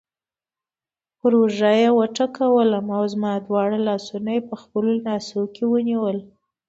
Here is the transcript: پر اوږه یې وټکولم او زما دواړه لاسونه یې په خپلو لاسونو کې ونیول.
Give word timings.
پر 1.17 1.31
اوږه 1.39 1.71
یې 1.81 1.89
وټکولم 1.99 2.85
او 2.97 3.03
زما 3.13 3.31
دواړه 3.47 3.77
لاسونه 3.87 4.29
یې 4.35 4.41
په 4.49 4.55
خپلو 4.61 4.91
لاسونو 5.07 5.45
کې 5.55 5.63
ونیول. 5.71 6.17